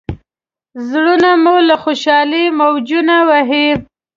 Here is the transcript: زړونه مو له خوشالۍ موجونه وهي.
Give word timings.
زړونه 0.89 1.31
مو 1.43 1.55
له 1.67 1.75
خوشالۍ 1.83 2.45
موجونه 2.59 3.15
وهي. 3.29 3.67